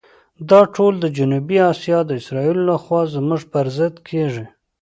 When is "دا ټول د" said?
0.49-1.05